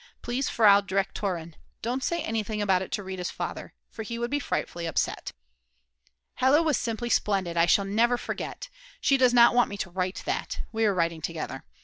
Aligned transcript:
Please, 0.23 0.49
Frau 0.49 0.81
Direktorin, 0.81 1.53
don't 1.83 2.03
say 2.03 2.21
anything 2.23 2.59
about 2.59 2.81
it 2.81 2.91
to 2.93 3.03
Rita's 3.03 3.29
father, 3.29 3.75
for 3.91 4.01
he 4.01 4.17
would 4.17 4.31
be 4.31 4.39
frightfully 4.39 4.87
upset." 4.87 5.31
Hella 6.33 6.63
was 6.63 6.75
simply 6.75 7.07
splendid, 7.09 7.55
I 7.55 7.67
shall 7.67 7.85
never 7.85 8.17
forget. 8.17 8.69
She 8.99 9.15
does 9.15 9.31
not 9.31 9.53
want 9.53 9.69
me 9.69 9.77
to 9.77 9.91
write 9.91 10.23
that; 10.25 10.61
we 10.71 10.85
are 10.85 10.93
writing 10.95 11.21
together. 11.21 11.65